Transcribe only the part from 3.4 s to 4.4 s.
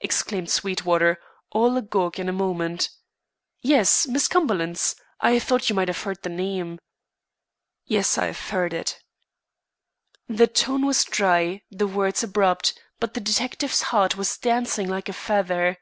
"Yes, Miss